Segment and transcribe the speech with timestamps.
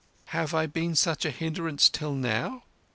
[0.33, 2.63] "Have I been such a hindrance till now?"